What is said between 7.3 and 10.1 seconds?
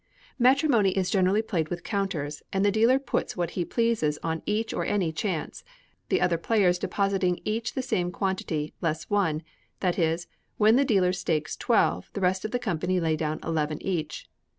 each the same quantity, less one that